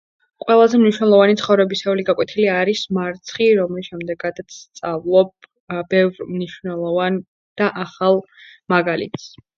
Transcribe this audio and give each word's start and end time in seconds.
ყველაზე 0.43 0.77
მნიშვნელოვანი 0.83 1.35
ცხოვრებისეული 1.41 2.05
გაკვეთილი 2.07 2.47
არის 2.53 2.81
მარცხი, 2.99 3.49
რომლის 3.59 3.89
შემდეგადაც 3.91 4.55
სწავლობ... 4.63 5.31
აა... 5.77 5.85
ბევრ 5.93 6.27
მნიშვნელოვან 6.31 7.21
და 7.63 7.69
ახალ 7.85 8.23
მაგალითს. 8.77 9.31